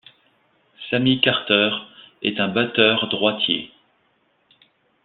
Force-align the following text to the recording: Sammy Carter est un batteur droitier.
Sammy 0.89 1.21
Carter 1.21 1.69
est 2.23 2.39
un 2.39 2.47
batteur 2.47 3.07
droitier. 3.09 3.69